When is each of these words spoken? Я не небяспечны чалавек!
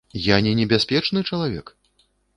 Я 0.27 0.37
не 0.45 0.53
небяспечны 0.61 1.23
чалавек! 1.29 1.73